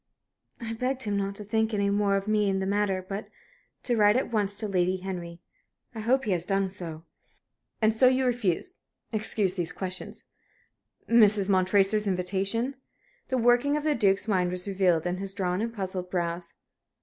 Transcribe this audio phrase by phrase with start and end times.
[0.59, 3.29] "I begged him not to think any more of me in the matter, but
[3.83, 5.41] to write at once to Lady Henry.
[5.93, 7.03] I hope he has done so."
[7.83, 8.73] "And so you refused
[9.11, 10.25] excuse these questions
[11.07, 11.49] Mrs.
[11.49, 12.77] Montresor's invitation?"
[13.27, 16.55] The working of the Duke's mind was revealed in his drawn and puzzled brows.